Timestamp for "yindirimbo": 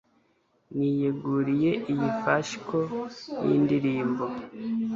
3.47-4.25